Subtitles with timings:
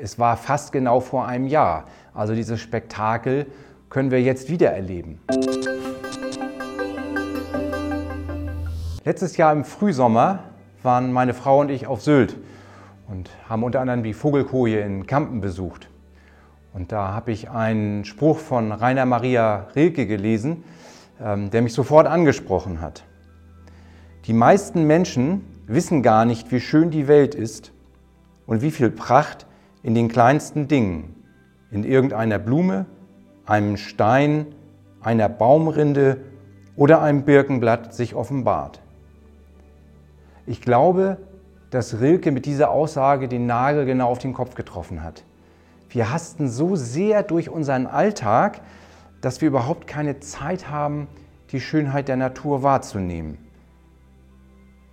[0.00, 1.86] Es war fast genau vor einem Jahr.
[2.14, 3.46] Also dieses Spektakel
[3.90, 5.20] können wir jetzt wieder erleben.
[9.04, 10.44] Letztes Jahr im Frühsommer
[10.84, 12.36] waren meine Frau und ich auf Sylt
[13.08, 15.90] und haben unter anderem die Vogelkoje in Kampen besucht.
[16.72, 20.62] Und da habe ich einen Spruch von Rainer Maria Rilke gelesen,
[21.20, 23.02] ähm, der mich sofort angesprochen hat.
[24.26, 27.72] Die meisten Menschen wissen gar nicht, wie schön die Welt ist
[28.46, 29.47] und wie viel Pracht
[29.88, 31.14] in den kleinsten Dingen,
[31.70, 32.84] in irgendeiner Blume,
[33.46, 34.44] einem Stein,
[35.00, 36.18] einer Baumrinde
[36.76, 38.82] oder einem Birkenblatt sich offenbart.
[40.44, 41.16] Ich glaube,
[41.70, 45.24] dass Rilke mit dieser Aussage den Nagel genau auf den Kopf getroffen hat.
[45.88, 48.60] Wir hasten so sehr durch unseren Alltag,
[49.22, 51.08] dass wir überhaupt keine Zeit haben,
[51.50, 53.38] die Schönheit der Natur wahrzunehmen.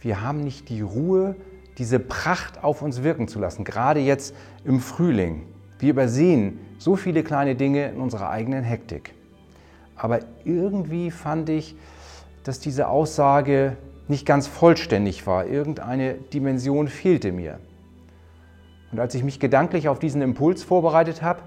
[0.00, 1.34] Wir haben nicht die Ruhe,
[1.78, 5.42] diese Pracht auf uns wirken zu lassen, gerade jetzt im Frühling.
[5.78, 9.14] Wir übersehen so viele kleine Dinge in unserer eigenen Hektik.
[9.96, 11.76] Aber irgendwie fand ich,
[12.44, 13.76] dass diese Aussage
[14.08, 15.46] nicht ganz vollständig war.
[15.46, 17.58] Irgendeine Dimension fehlte mir.
[18.90, 21.40] Und als ich mich gedanklich auf diesen Impuls vorbereitet habe,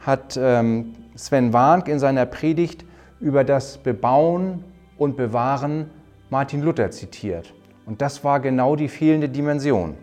[0.00, 2.84] hat ähm, Sven Warnk in seiner Predigt
[3.20, 4.64] über das Bebauen
[4.98, 5.90] und Bewahren
[6.30, 7.54] Martin Luther zitiert.
[7.86, 9.94] Und das war genau die fehlende Dimension.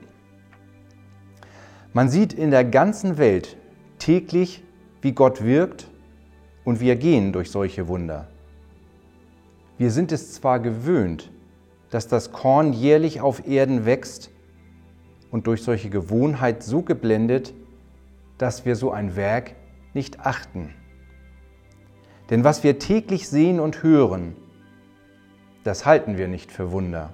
[1.93, 3.57] Man sieht in der ganzen Welt
[3.99, 4.63] täglich,
[5.01, 5.87] wie Gott wirkt
[6.63, 8.27] und wir gehen durch solche Wunder.
[9.77, 11.31] Wir sind es zwar gewöhnt,
[11.89, 14.29] dass das Korn jährlich auf Erden wächst
[15.31, 17.53] und durch solche Gewohnheit so geblendet,
[18.37, 19.55] dass wir so ein Werk
[19.93, 20.73] nicht achten.
[22.29, 24.35] Denn was wir täglich sehen und hören,
[25.63, 27.13] das halten wir nicht für Wunder.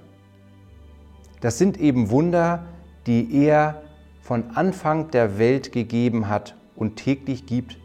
[1.44, 2.64] Das sind eben Wunder,
[3.06, 3.82] die er
[4.22, 7.76] von Anfang der Welt gegeben hat und täglich gibt,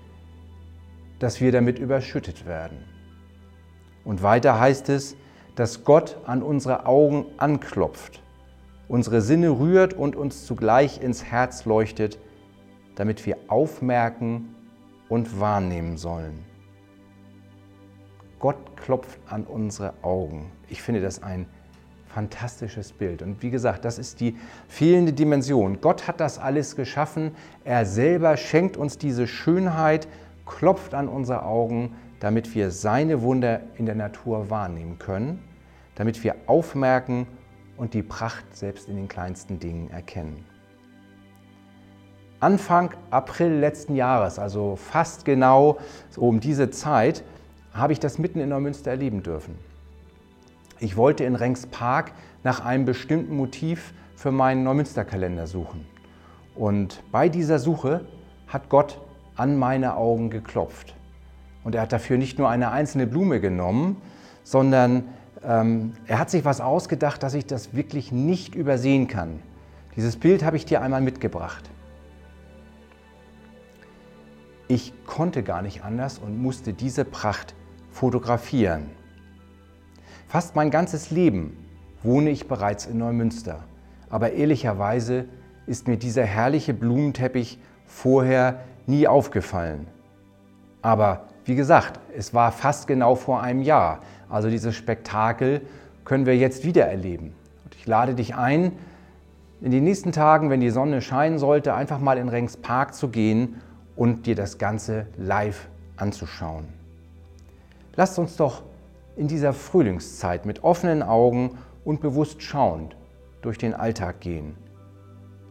[1.19, 2.77] dass wir damit überschüttet werden.
[4.05, 5.17] Und weiter heißt es,
[5.55, 8.23] dass Gott an unsere Augen anklopft,
[8.87, 12.17] unsere Sinne rührt und uns zugleich ins Herz leuchtet,
[12.95, 14.55] damit wir aufmerken
[15.09, 16.45] und wahrnehmen sollen.
[18.39, 20.49] Gott klopft an unsere Augen.
[20.69, 21.45] Ich finde das ein
[22.09, 23.21] fantastisches Bild.
[23.21, 24.35] Und wie gesagt, das ist die
[24.67, 25.79] fehlende Dimension.
[25.79, 27.31] Gott hat das alles geschaffen.
[27.63, 30.07] Er selber schenkt uns diese Schönheit,
[30.45, 35.39] klopft an unsere Augen, damit wir seine Wunder in der Natur wahrnehmen können,
[35.95, 37.27] damit wir aufmerken
[37.77, 40.43] und die Pracht selbst in den kleinsten Dingen erkennen.
[42.41, 45.77] Anfang April letzten Jahres, also fast genau
[46.09, 47.23] so um diese Zeit,
[47.73, 49.68] habe ich das mitten in Neumünster erleben dürfen.
[50.79, 52.13] Ich wollte in Renks Park
[52.43, 55.85] nach einem bestimmten Motiv für meinen Neumünsterkalender suchen.
[56.55, 58.05] Und bei dieser Suche
[58.47, 58.99] hat Gott
[59.35, 60.95] an meine Augen geklopft.
[61.63, 63.97] Und er hat dafür nicht nur eine einzelne Blume genommen,
[64.43, 65.03] sondern
[65.43, 69.39] ähm, er hat sich was ausgedacht, dass ich das wirklich nicht übersehen kann.
[69.95, 71.69] Dieses Bild habe ich dir einmal mitgebracht.
[74.67, 77.55] Ich konnte gar nicht anders und musste diese Pracht
[77.91, 78.91] fotografieren.
[80.29, 81.57] Fast mein ganzes Leben
[82.03, 83.63] wohne ich bereits in Neumünster.
[84.11, 85.25] Aber ehrlicherweise
[85.65, 87.57] ist mir dieser herrliche Blumenteppich
[87.87, 89.87] vorher nie aufgefallen.
[90.83, 94.01] Aber wie gesagt, es war fast genau vor einem Jahr.
[94.29, 95.61] Also dieses Spektakel
[96.05, 97.33] können wir jetzt wieder erleben.
[97.65, 98.73] Und ich lade dich ein,
[99.61, 103.07] in den nächsten Tagen, wenn die Sonne scheinen sollte, einfach mal in Rengs Park zu
[103.07, 103.55] gehen
[103.95, 106.65] und dir das Ganze live anzuschauen.
[107.95, 108.61] Lasst uns doch
[109.19, 112.95] in dieser Frühlingszeit mit offenen Augen und bewusst schauend
[113.41, 114.55] durch den Alltag gehen.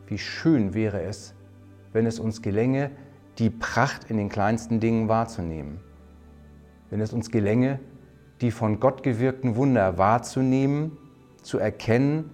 [0.06, 1.34] Wie schön wäre es,
[1.92, 2.90] wenn es uns gelänge,
[3.36, 5.80] die Pracht in den kleinsten Dingen wahrzunehmen.
[6.88, 7.78] Wenn es uns gelänge,
[8.40, 10.96] die von Gott gewirkten Wunder wahrzunehmen,
[11.42, 12.30] zu erkennen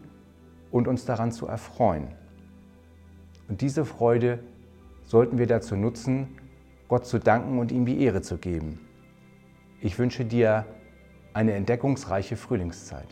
[0.70, 2.14] und uns daran zu erfreuen.
[3.48, 4.38] Und diese Freude
[5.02, 6.28] sollten wir dazu nutzen,
[6.86, 8.78] Gott zu danken und ihm die Ehre zu geben.
[9.80, 10.64] Ich wünsche dir
[11.34, 13.08] eine entdeckungsreiche Frühlingszeit.